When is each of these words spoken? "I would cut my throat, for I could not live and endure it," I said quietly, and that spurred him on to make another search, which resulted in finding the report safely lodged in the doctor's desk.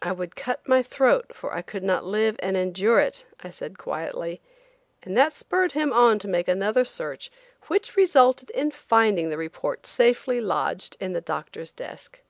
"I 0.00 0.10
would 0.10 0.36
cut 0.36 0.66
my 0.66 0.82
throat, 0.82 1.34
for 1.34 1.52
I 1.54 1.60
could 1.60 1.82
not 1.82 2.02
live 2.06 2.36
and 2.38 2.56
endure 2.56 2.98
it," 2.98 3.26
I 3.42 3.50
said 3.50 3.76
quietly, 3.76 4.40
and 5.02 5.18
that 5.18 5.34
spurred 5.34 5.72
him 5.72 5.92
on 5.92 6.18
to 6.20 6.28
make 6.28 6.48
another 6.48 6.82
search, 6.82 7.30
which 7.66 7.94
resulted 7.94 8.48
in 8.52 8.70
finding 8.70 9.28
the 9.28 9.36
report 9.36 9.84
safely 9.84 10.40
lodged 10.40 10.96
in 10.98 11.12
the 11.12 11.20
doctor's 11.20 11.72
desk. 11.72 12.22